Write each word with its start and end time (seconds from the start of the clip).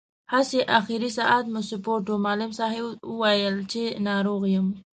هسې، 0.33 0.59
اخر 0.77 1.01
ساعت 1.17 1.45
مو 1.53 1.61
سپورټ 1.69 2.05
و، 2.09 2.21
معلم 2.25 2.51
صاحب 2.59 2.85
ویل 3.21 3.55
چې 3.71 3.81
ناروغ 4.07 4.41
یم. 4.55 4.67